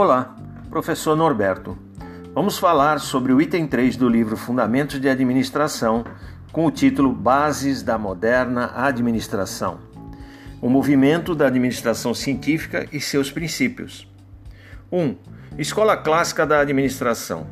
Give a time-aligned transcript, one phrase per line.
[0.00, 0.36] Olá,
[0.70, 1.76] professor Norberto.
[2.32, 6.04] Vamos falar sobre o item 3 do livro Fundamentos de Administração,
[6.52, 9.80] com o título Bases da Moderna Administração.
[10.62, 14.08] O movimento da administração científica e seus princípios.
[14.92, 15.16] 1.
[15.58, 17.44] Escola Clássica da Administração.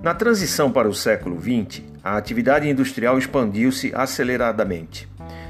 [0.00, 5.08] Na transição para o século XX, a atividade industrial expandiu-se aceleradamente.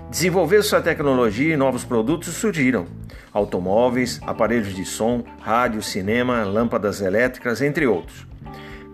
[0.09, 3.02] Desenvolveu-se a tecnologia e novos produtos surgiram
[3.33, 8.27] automóveis, aparelhos de som, rádio, cinema, lâmpadas elétricas, entre outros.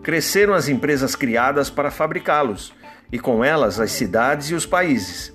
[0.02, 2.72] Cresceram as empresas criadas para fabricá-los,
[3.10, 5.32] e com elas as cidades e os países.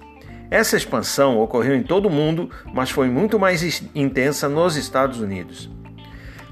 [0.50, 5.70] Essa expansão ocorreu em todo o mundo, mas foi muito mais intensa nos Estados Unidos.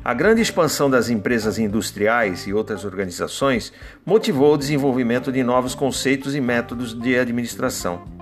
[0.04, 3.72] A grande expansão das empresas industriais e outras organizações
[4.04, 8.21] motivou o desenvolvimento de novos conceitos e métodos de administração.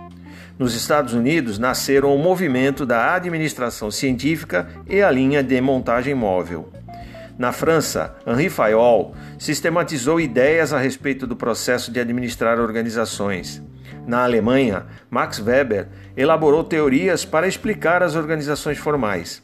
[0.59, 6.69] Nos Estados Unidos nasceram o movimento da administração científica e a linha de montagem móvel.
[7.37, 13.63] Na França, Henri Fayol sistematizou ideias a respeito do processo de administrar organizações.
[14.05, 19.41] Na Alemanha, Max Weber elaborou teorias para explicar as organizações formais.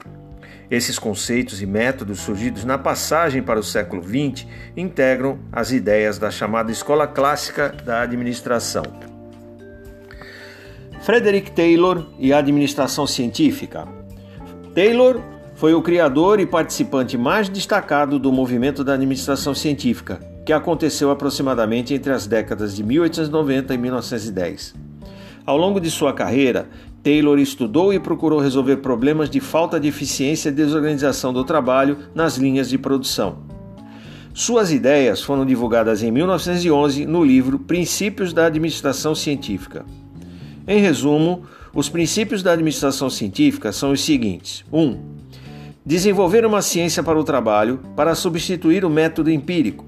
[0.70, 6.30] Esses conceitos e métodos surgidos na passagem para o século XX integram as ideias da
[6.30, 9.15] chamada Escola Clássica da Administração.
[11.02, 13.88] Frederick Taylor e a administração científica.
[14.74, 15.22] Taylor
[15.56, 21.94] foi o criador e participante mais destacado do movimento da administração científica, que aconteceu aproximadamente
[21.94, 24.76] entre as décadas de 1890 e 1910.
[25.46, 26.68] Ao longo de sua carreira,
[27.04, 32.36] Taylor estudou e procurou resolver problemas de falta de eficiência e desorganização do trabalho nas
[32.36, 33.44] linhas de produção.
[34.34, 39.86] Suas ideias foram divulgadas em 1911 no livro Princípios da Administração Científica.
[40.68, 44.82] Em resumo, os princípios da administração científica são os seguintes: 1.
[44.82, 45.00] Um,
[45.86, 49.86] desenvolver uma ciência para o trabalho para substituir o método empírico.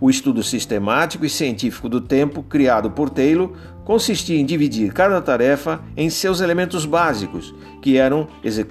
[0.00, 3.52] O estudo sistemático e científico do tempo, criado por Taylor,
[3.84, 8.28] consistia em dividir cada tarefa em seus elementos básicos, que eram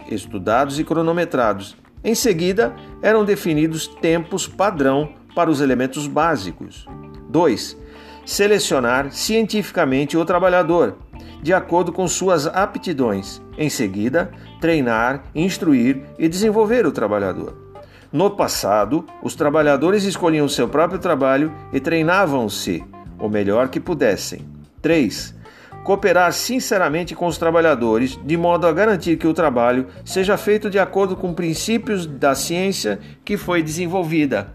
[0.10, 1.76] estudados e cronometrados.
[2.04, 6.88] Em seguida, eram definidos tempos padrão para os elementos básicos.
[7.30, 7.78] 2.
[8.26, 10.98] Selecionar cientificamente o trabalhador,
[11.42, 13.42] de acordo com suas aptidões.
[13.58, 17.68] Em seguida, treinar, instruir e desenvolver o trabalhador.
[18.12, 22.84] No passado, os trabalhadores escolhiam seu próprio trabalho e treinavam-se
[23.20, 24.46] o melhor que pudessem.
[24.82, 25.36] 3.
[25.84, 30.80] Cooperar sinceramente com os trabalhadores, de modo a garantir que o trabalho seja feito de
[30.80, 34.54] acordo com princípios da ciência que foi desenvolvida.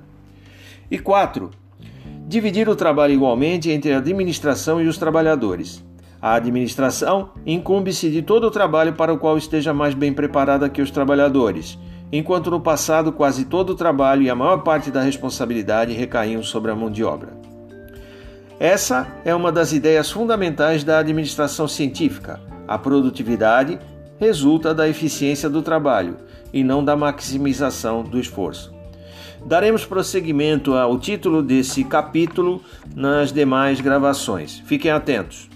[0.90, 1.50] E 4.
[2.26, 5.84] Dividir o trabalho igualmente entre a administração e os trabalhadores.
[6.22, 10.80] A administração incumbe-se de todo o trabalho para o qual esteja mais bem preparada que
[10.80, 11.76] os trabalhadores,
[12.12, 16.70] enquanto no passado quase todo o trabalho e a maior parte da responsabilidade recaíam sobre
[16.70, 17.32] a mão de obra.
[18.60, 22.38] Essa é uma das ideias fundamentais da administração científica.
[22.68, 23.80] A produtividade
[24.20, 26.18] resulta da eficiência do trabalho
[26.52, 28.72] e não da maximização do esforço.
[29.44, 32.62] Daremos prosseguimento ao título desse capítulo
[32.94, 34.62] nas demais gravações.
[34.64, 35.51] Fiquem atentos.